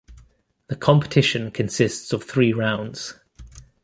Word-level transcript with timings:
The 0.65 0.75
competition 0.75 1.51
consists 1.51 2.11
of 2.11 2.23
three 2.23 2.53
rounds. 2.53 3.19